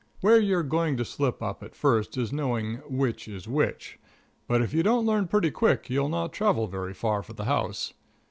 [0.21, 3.99] Where you're going to slip up at first is in knowing which is which,
[4.47, 7.93] but if you don't learn pretty quick you'll not travel very far for the house.